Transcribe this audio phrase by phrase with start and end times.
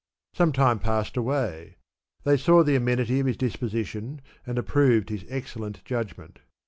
[0.33, 1.77] Some time passed away;
[2.23, 6.39] they saw the amenity of his disposition, and approved his excellent judgment.